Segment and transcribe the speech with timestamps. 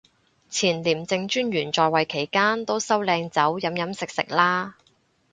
[0.49, 4.75] 前廉政專員在位期間都收靚酒飲飲食食啦